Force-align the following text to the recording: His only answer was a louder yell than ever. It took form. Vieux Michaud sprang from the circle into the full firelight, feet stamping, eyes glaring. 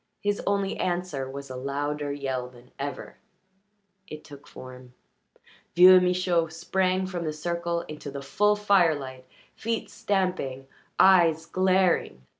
His 0.19 0.41
only 0.47 0.77
answer 0.77 1.29
was 1.29 1.51
a 1.51 1.55
louder 1.55 2.11
yell 2.11 2.49
than 2.49 2.71
ever. 2.79 3.17
It 4.07 4.23
took 4.23 4.47
form. 4.47 4.95
Vieux 5.75 5.99
Michaud 5.99 6.47
sprang 6.47 7.05
from 7.05 7.23
the 7.23 7.31
circle 7.31 7.81
into 7.81 8.09
the 8.09 8.23
full 8.23 8.55
firelight, 8.55 9.27
feet 9.55 9.91
stamping, 9.91 10.65
eyes 10.97 11.45
glaring. 11.45 12.25